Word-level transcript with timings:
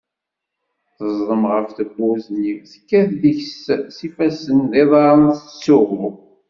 Teẓdem 0.95 1.43
ɣef 1.51 1.67
tewwurt-nni, 1.77 2.53
tekkat 2.71 3.09
deg-s 3.21 3.63
s 3.95 3.97
ifassen 4.07 4.59
d 4.71 4.73
iḍarren, 4.83 5.29
tettsuɣu. 5.39 6.07